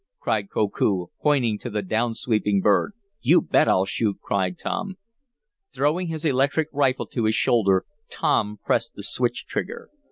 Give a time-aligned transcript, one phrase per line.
[0.19, 2.93] cried Koku, pointing to the down sweeping bird.
[3.21, 4.97] "You bet I'll shoot!" cried Tom.
[5.75, 9.91] Throwing his electric rifle to his shoulder, Tom pressed the switch trigger.